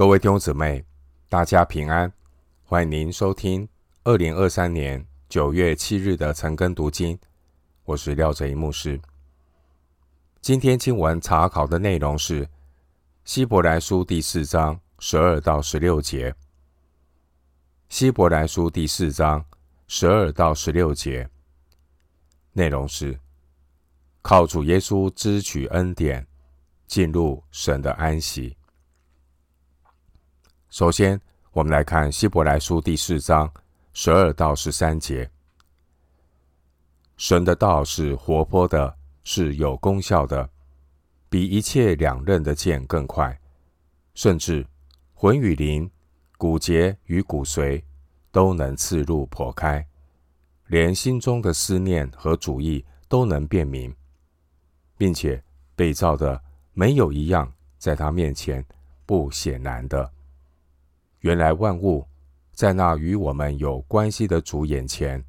[0.00, 0.82] 各位弟兄姊妹，
[1.28, 2.10] 大家平安！
[2.64, 3.68] 欢迎您收听
[4.02, 7.18] 二零二三年九月七日的晨更读经。
[7.84, 8.98] 我是廖哲一牧师。
[10.40, 12.48] 今天经文查考的内容是
[13.26, 16.34] 希伯来书第四章十二到十六节。
[17.90, 19.44] 希伯来书第四章
[19.86, 21.28] 十二到十六节
[22.54, 23.20] 内容是
[24.22, 26.26] 靠主耶稣支取恩典。
[26.86, 28.56] 进入神的安息。
[30.70, 31.20] 首先，
[31.50, 33.52] 我们来看希伯来书第四章
[33.92, 35.28] 十二到十三节。
[37.16, 40.48] 神的道是活泼的，是有功效的，
[41.28, 43.36] 比一切两刃的剑更快，
[44.14, 44.64] 甚至
[45.12, 45.90] 魂与灵、
[46.38, 47.82] 骨节与骨髓
[48.30, 49.84] 都能刺入剖开，
[50.68, 53.92] 连心中的思念和主意都能辨明，
[54.96, 55.42] 并且
[55.74, 56.40] 被造的。
[56.72, 58.64] 没有一样在他面前
[59.04, 60.08] 不显然的。
[61.20, 62.06] 原来万物
[62.52, 65.24] 在那与我们有关系的主眼前，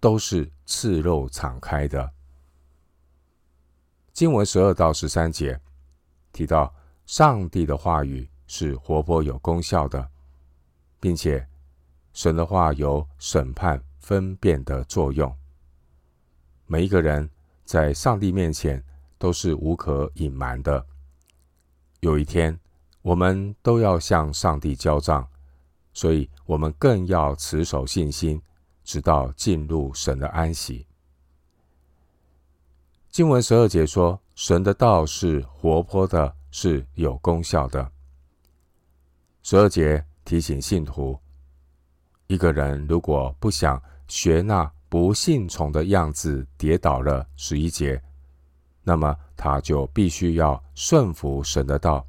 [0.00, 2.10] 都是赤露敞开的。
[4.12, 5.60] 经文十二到十三节
[6.32, 6.74] 提到，
[7.06, 10.08] 上帝的话语是活泼有功效的，
[11.00, 11.46] 并且
[12.12, 15.34] 神的话有审判分辨的作用。
[16.66, 17.30] 每一个人
[17.64, 18.82] 在上帝面前。
[19.18, 20.86] 都是无可隐瞒的。
[22.00, 22.60] 有一天，
[23.06, 25.24] 我们都要向上帝交账，
[25.92, 28.42] 所以我们更要持守信心，
[28.82, 30.84] 直到进入神的安息。
[33.08, 37.92] 经文十二节说：“神的道是活泼的，是有功效的。”
[39.44, 41.16] 十二节提醒信徒，
[42.26, 47.24] 一个人如果不想学那不信从的样子，跌倒了。
[47.36, 48.02] 十一节。
[48.82, 52.04] 那么他就必须要顺服神的道，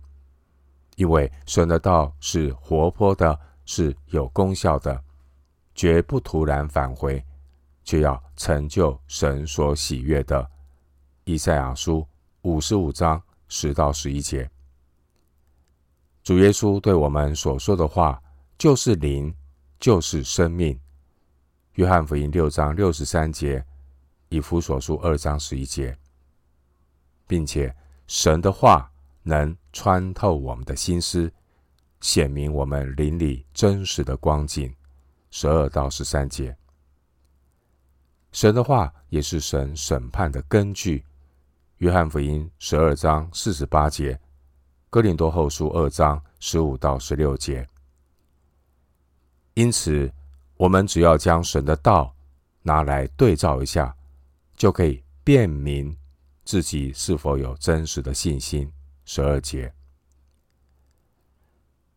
[0.98, 5.00] 因为神的道是活泼的，是有功效的，
[5.76, 7.24] 绝不突然返回，
[7.84, 10.50] 却要成就神所喜悦的。
[11.24, 12.06] 以赛亚书
[12.42, 14.50] 五十五章十到十一节，
[16.24, 18.20] 主耶稣对我们所说的话，
[18.58, 19.32] 就是灵，
[19.80, 20.80] 就是生命。
[21.74, 23.64] 约翰福音六章六十三节，
[24.30, 25.96] 以弗所书二章十一节。
[27.28, 27.76] 并且，
[28.08, 28.92] 神的话
[29.22, 31.32] 能穿透我们的心思，
[32.02, 34.74] 显明我们灵里真实的光景。
[35.30, 36.58] 十二到十三节，
[38.32, 41.06] 神的话也是神审判的根据。
[41.78, 44.20] 约翰福音十二章四十八节，
[44.90, 47.64] 哥林多后书二章十五到十六节。
[49.54, 50.12] 因此，
[50.56, 52.12] 我们只要将神的道
[52.64, 53.96] 拿来对照一下，
[54.56, 55.96] 就可以辨明。
[56.44, 58.72] 自己是否有真实的信心？
[59.10, 59.74] 十二节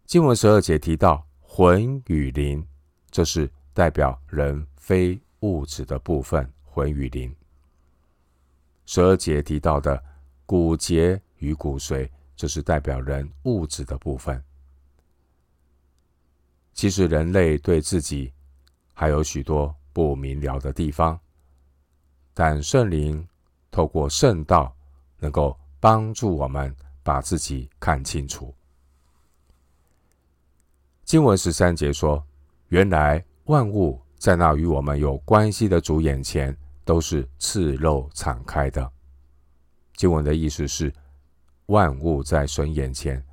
[0.07, 2.65] 经文十二节提到魂与灵，
[3.11, 6.49] 这是代表人非物质的部分。
[6.63, 7.35] 魂与灵。
[8.87, 10.01] 十二节提到的
[10.47, 14.41] 骨节与骨髓，这是代表人物质的部分。
[16.73, 18.33] 其实人类对自己
[18.95, 21.19] 还有许多不明了的地方，
[22.33, 23.27] 但圣灵。
[23.73, 24.73] 透过圣道，
[25.19, 28.55] 能够帮助我们把自己看清楚。
[31.05, 32.25] 经文十三节说
[32.69, 38.89] ：“原来万物在那与我们有关系的主眼前，都是赤露敞开的。”
[39.97, 40.93] 经文的意思是，
[41.67, 43.25] 万物在神眼前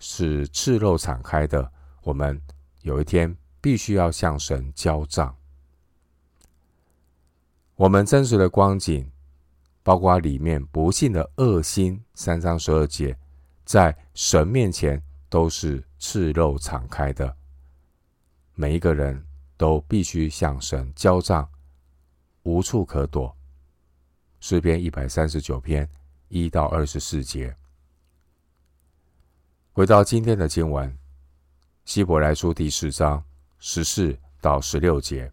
[0.00, 1.70] 是赤露敞开的。
[2.02, 2.40] 我们
[2.80, 5.36] 有一天必须要向神交账。
[7.76, 9.11] 我们真实的光景。
[9.82, 13.16] 包括里面不幸的恶心，三章十二节，
[13.64, 17.36] 在神面前都是赤露敞开的。
[18.54, 19.26] 每一个人
[19.56, 21.48] 都必须向神交账，
[22.44, 23.34] 无处可躲。
[24.40, 25.88] 诗篇一百三十九篇
[26.28, 27.54] 一到二十四节。
[29.72, 30.96] 回到今天的经文，
[31.84, 33.24] 希伯来书第四章
[33.58, 35.32] 十四到十六节。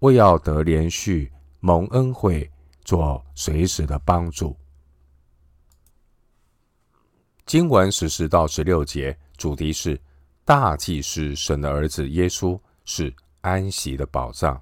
[0.00, 1.30] 为要得连续、
[1.60, 2.50] 蒙恩惠、
[2.84, 4.56] 做随时的帮助。
[7.46, 10.00] 经文十四到十六节主题是
[10.44, 14.60] 大祭司神的儿子耶稣是安息的保障。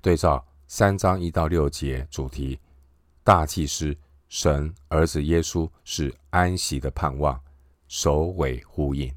[0.00, 2.58] 对照三章一到六节主题，
[3.22, 3.96] 大祭司
[4.28, 7.38] 神儿子耶稣是安息的盼望，
[7.88, 9.12] 首尾呼应。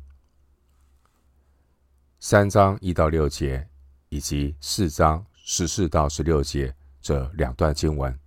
[2.20, 3.69] 三章一到六节
[4.10, 8.20] 以及四章十四到十六节这两段经文，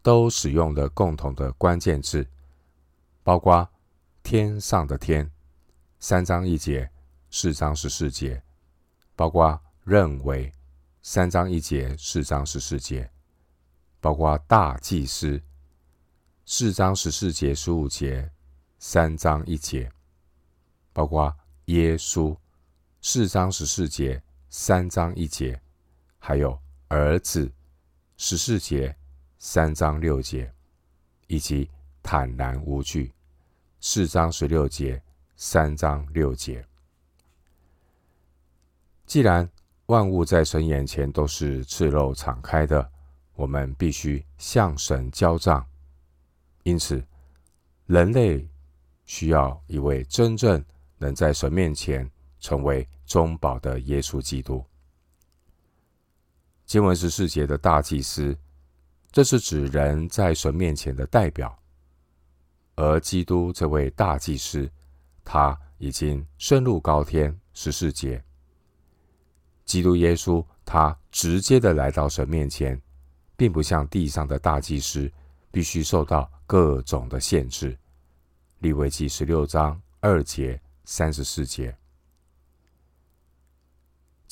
[0.00, 2.26] 都使用了共同的关键字。
[3.24, 3.68] 包括
[4.22, 5.30] 天上的天，
[5.98, 6.90] 三章一节，
[7.30, 8.40] 四章十四节；
[9.14, 10.52] 包括认为，
[11.02, 13.08] 三章一节，四章十四节；
[14.00, 15.40] 包括大祭司，
[16.46, 18.30] 四章十四节、十五节，
[18.78, 19.88] 三章一节；
[20.92, 21.32] 包括
[21.66, 22.36] 耶稣，
[23.00, 24.22] 四章十四节，
[24.54, 25.58] 三章一节；
[26.18, 26.56] 还有
[26.88, 27.50] 儿子，
[28.18, 28.94] 十四节，
[29.38, 30.52] 三章六节，
[31.26, 31.68] 以及。
[32.04, 33.14] 坦然无惧，
[33.78, 35.00] 四章十六节，
[35.36, 36.66] 三章六节。
[39.06, 39.48] 既然
[39.86, 42.90] 万物在神眼前都是赤露敞开的，
[43.34, 45.64] 我们必须向神交账。
[46.64, 47.00] 因此，
[47.86, 48.48] 人类
[49.04, 50.62] 需要一位真正
[50.98, 52.10] 能在神面前
[52.42, 54.62] 成为中保的耶稣基督。
[56.66, 58.36] 经文十四节的大祭司，
[59.10, 61.58] 这是指人在神面前的代表。
[62.74, 64.68] 而基督这位大祭司，
[65.24, 67.34] 他已经升入高天。
[67.54, 68.24] 十四节，
[69.66, 72.80] 基督耶稣他直接的来到神面前，
[73.36, 75.12] 并不像地上的大祭司
[75.50, 77.78] 必须受到各种的限制。
[78.60, 81.76] 利未记十六章二节、三十四节，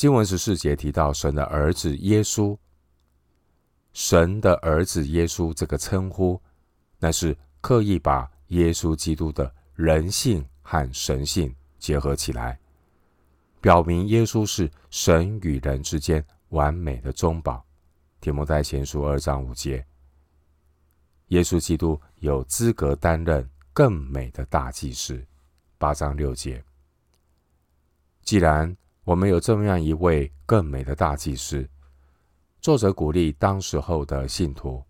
[0.00, 2.56] 经文十四节提到神的儿子耶稣，
[3.92, 6.40] 神的儿子耶稣这个称呼，
[6.98, 7.36] 那是。
[7.60, 12.58] 刻意把耶稣基督的人性和神性结合起来，
[13.60, 17.62] 表明耶稣是神与人之间完美的中保。
[18.18, 19.84] 提摩太前书二章五节，
[21.26, 25.22] 耶稣基督有资格担任更美的大祭司。
[25.76, 26.64] 八章六节，
[28.22, 28.74] 既然
[29.10, 31.68] 我们有这么样一位更美的大祭司，
[32.60, 34.80] 作者鼓励当时候的信徒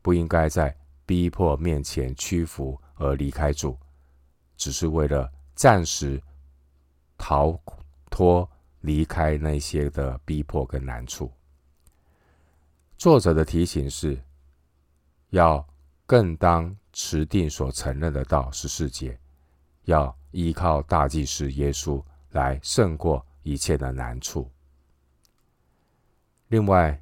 [0.00, 0.72] 不应该在
[1.04, 3.76] 逼迫面前屈服而离开主，
[4.56, 6.22] 只是为了暂时
[7.16, 7.60] 逃
[8.08, 8.48] 脱
[8.82, 11.28] 离开那些的逼迫跟难处。
[12.96, 14.22] 作者的提醒是，
[15.30, 15.66] 要
[16.06, 19.18] 更当持定所承认的道，十四节，
[19.86, 22.00] 要依靠大祭司耶稣
[22.30, 24.50] 来胜过一切的难处。
[26.48, 27.00] 另外，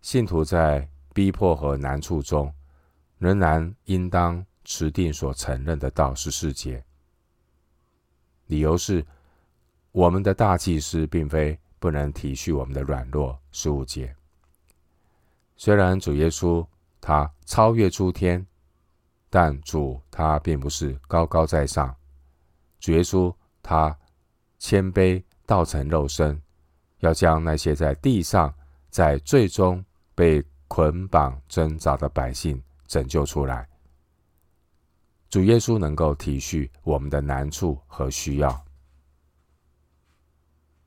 [0.00, 2.52] 信徒在逼迫和难处中，
[3.18, 6.84] 仍然应当持定所承认的道，十世界。
[8.46, 9.04] 理由是，
[9.92, 14.14] 我们的大祭司并非不能体恤我们的软弱，十五节。
[15.56, 16.66] 虽然主耶稣
[17.00, 18.44] 他超越诸天，
[19.30, 21.94] 但主他并不是高高在上。
[22.80, 23.96] 主耶稣他
[24.58, 26.40] 谦卑道成肉身，
[27.00, 28.52] 要将那些在地上
[28.90, 32.62] 在最终被捆绑挣扎的百姓。
[32.86, 33.66] 拯救出来，
[35.30, 38.64] 主耶稣能够体恤我们的难处和需要，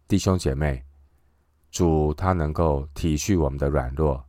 [0.08, 0.82] 弟兄姐妹，
[1.72, 4.24] 主他能够体恤我们的软弱，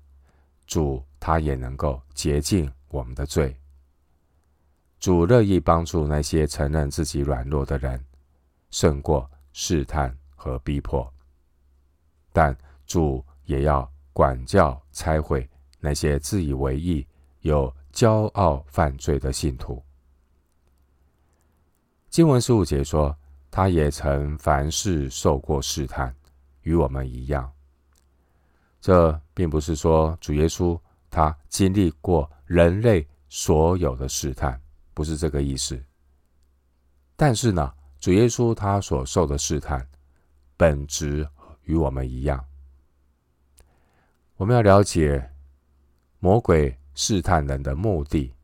[0.66, 3.54] 主他也能够洁净我们的罪。
[4.98, 8.02] 主乐意帮助那些承认自己软弱的人，
[8.70, 11.12] 胜过试探和逼迫，
[12.32, 15.48] 但主也要管教、拆毁
[15.80, 17.06] 那些自以为义。
[17.42, 19.80] 有骄傲犯罪的信徒，
[22.10, 23.16] 经文十五节说，
[23.48, 26.12] 他也曾凡事受过试探，
[26.62, 27.50] 与我们一样。
[28.80, 30.78] 这并不是说主耶稣
[31.08, 34.60] 他经历过人类所有的试探，
[34.92, 35.80] 不是这个意思。
[37.14, 39.88] 但是呢，主耶稣他所受的试探，
[40.56, 41.28] 本质
[41.64, 42.44] 与我们一样。
[44.36, 45.30] 我们要了解
[46.18, 46.76] 魔鬼。
[47.00, 48.34] 试探人的目的，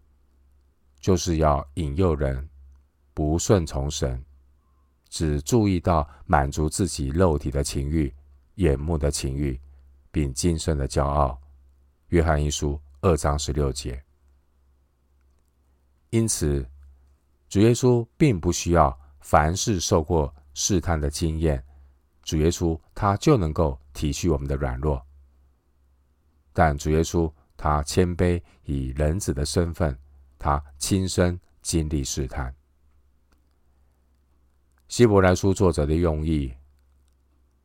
[1.01, 2.49] 就是要引诱人
[3.13, 4.25] 不顺从神，
[5.09, 8.15] 只注意到满足自己肉体的情欲、
[8.55, 9.61] 眼目的情欲，
[10.13, 11.37] 并今生的骄傲。
[12.11, 14.01] 约翰一书二章十六节。
[16.11, 16.65] 因此，
[17.49, 21.65] 主耶稣并不需要凡是受过试探的经验，
[22.23, 25.05] 主耶稣他就能够体恤我们的软弱。
[26.53, 27.29] 但主耶稣。
[27.57, 29.97] 他谦卑以人子的身份，
[30.41, 32.53] 他亲身经历试探。
[34.89, 36.53] 希伯来书作者的用意，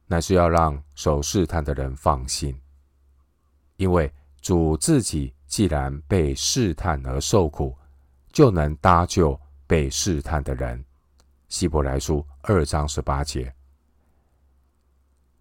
[0.05, 2.55] 乃是要让受试探的人放心，
[3.77, 7.75] 因为主自己既然被试探而受苦，
[8.31, 10.85] 就能搭救被试探的人。
[11.50, 13.53] 希伯来书二章十八节，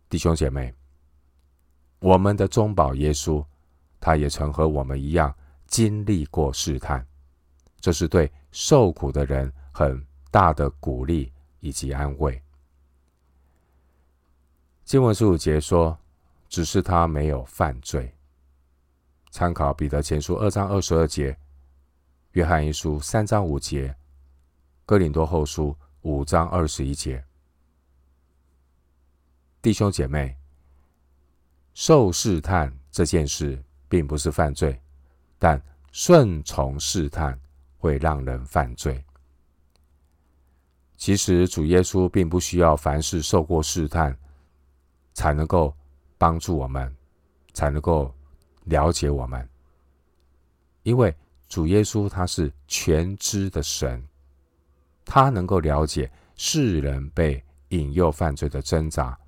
[0.08, 0.74] 弟兄姐妹，
[2.00, 3.44] 我们的中保耶稣，
[4.00, 5.32] 他也曾和我们一样
[5.66, 7.06] 经历过试探，
[7.80, 11.32] 这是对受苦的人很大的鼓励。
[11.60, 12.40] 以及安慰。
[14.84, 15.98] 经文十五节说
[16.48, 18.14] ：“只是他没有犯罪。”
[19.32, 21.36] 参考彼得前书二章二十二节、
[22.30, 23.92] 约翰一书三章五节、
[24.86, 27.22] 哥林多后书五章二十一节。
[29.60, 30.36] 弟兄姐妹，
[31.74, 34.80] 受试探这件事并不是犯罪，
[35.38, 37.38] 但顺从试探
[37.78, 39.04] 会让人犯罪。
[40.96, 44.16] 其实主耶稣并不需要凡事受过试探，
[45.14, 45.74] 才能够
[46.16, 46.94] 帮助我们，
[47.52, 48.14] 才能够
[48.64, 49.48] 了解我们。
[50.84, 51.14] 因为
[51.48, 54.02] 主耶稣他是全知的神，
[55.10, 59.18] 他能够了解世人被引诱犯罪的挣扎。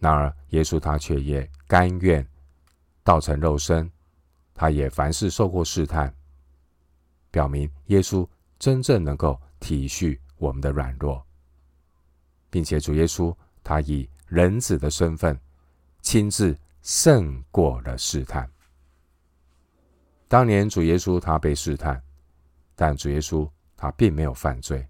[0.00, 2.26] 然而耶稣他却也甘愿
[3.04, 3.88] 道成肉身，
[4.52, 6.12] 他也凡事受过试探，
[7.30, 11.24] 表明耶稣真正能够体恤我们的软弱，
[12.50, 13.32] 并且主耶稣
[13.62, 15.38] 他以人子的身份
[16.00, 18.50] 亲自胜过了试探。
[20.26, 22.02] 当年主耶稣他被试探，
[22.74, 23.48] 但主耶稣
[23.82, 24.86] 他并没有犯罪。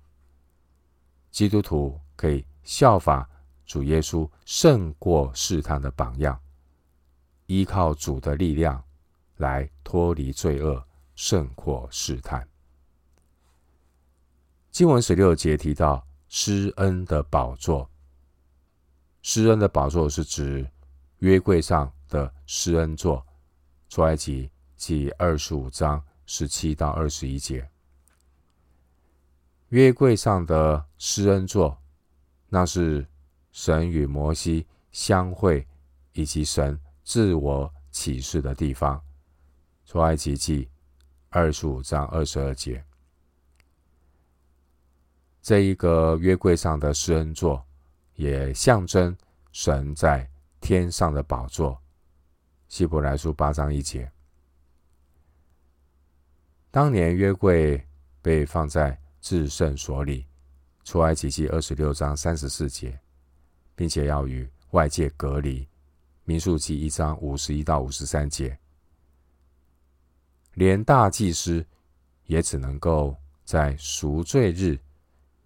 [1.31, 3.27] 基督徒可以效法
[3.65, 6.39] 主耶稣胜过试探的榜样，
[7.47, 8.85] 依靠主的力量
[9.39, 12.47] 来脱离罪恶，胜过试探。
[14.71, 17.91] 经文十六节提到施恩的宝座，
[19.23, 20.71] 施恩的宝座是指
[21.21, 23.27] 约柜上的施恩座。
[23.89, 27.67] 出埃及记二十五章十七到二十一节，
[29.73, 31.81] 约柜上的施恩座，
[32.51, 33.07] 那是
[33.53, 35.67] 神与摩西相会
[36.13, 39.03] 以及神自我启示的地方。
[39.87, 40.69] 出埃及记
[41.31, 42.85] 二十五章二十二节。
[45.41, 47.65] 这一个约柜上的施恩座，
[48.15, 49.17] 也象征
[49.53, 51.81] 神在天上的宝座。
[52.69, 54.13] 希伯来书八章一节。
[56.71, 57.83] 当年约柜
[58.21, 60.27] 被放在至圣所里，
[60.85, 63.01] 出埃及记二十六章三十四节，
[63.77, 65.67] 并且要与外界隔离。
[66.25, 68.59] 民数记一章五十一到五十三节，
[70.55, 71.65] 连大祭司
[72.27, 74.79] 也只能够在赎罪日。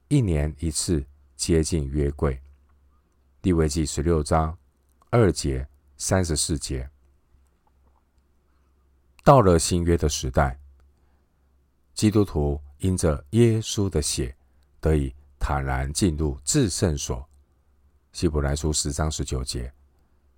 [0.09, 1.05] 一年一次
[1.35, 2.41] 接近约柜，
[3.43, 4.57] 地位记十六章
[5.11, 5.67] 二节
[5.97, 6.89] 三十四节。
[9.25, 10.59] 到了新约的时代，
[11.93, 14.37] 基督徒因着耶稣的血，
[14.81, 17.27] 得以坦然进入至圣所，
[18.13, 19.73] 希伯来书十章十九节，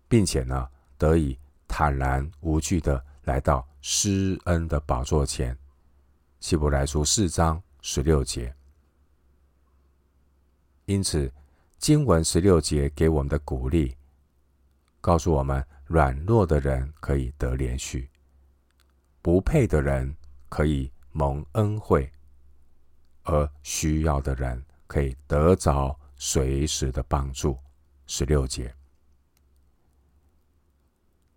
[0.09, 5.57] 并且呢，得以坦然无惧的来到施恩的宝座前，
[6.40, 8.54] 希伯来书四章十六节。
[10.87, 11.30] 因此，
[11.78, 13.97] 经文十六节给我们的鼓励，
[15.00, 18.09] 告诉我们：软弱的人可以得怜恤，
[19.21, 20.16] 不配的人
[20.49, 22.11] 可以蒙恩惠，
[23.28, 27.56] 而需要的人可以得着随时的帮助。
[28.06, 28.75] 十六节，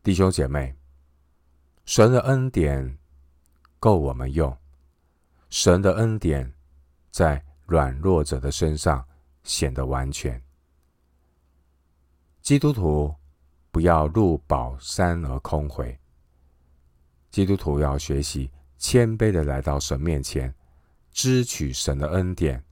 [0.02, 0.76] 弟兄姐妹，
[1.86, 2.98] 神的恩典
[3.80, 4.58] 够我们用，
[5.50, 6.52] 神的恩典
[7.12, 9.06] 在软弱者的身上。
[9.44, 10.40] 显得完全。
[12.44, 13.12] 基督徒
[13.72, 16.00] 不要入宝山而空回。
[17.32, 20.54] 基督徒要学习谦卑的来到神面前，
[21.12, 22.64] 支取神的恩典，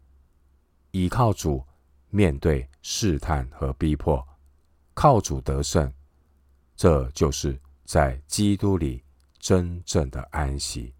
[0.91, 1.65] 倚靠主
[2.09, 4.27] 面对试探和逼迫，
[4.93, 5.91] 靠主得胜。
[6.75, 9.03] 这就是在基督里
[9.37, 10.93] 真正的安息。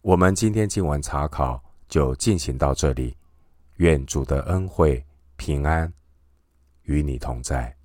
[0.00, 1.62] 我们今天经文查考。
[1.90, 3.16] 就进行到这里，
[3.78, 5.92] 愿主的恩惠平安
[6.82, 7.76] 与你同在。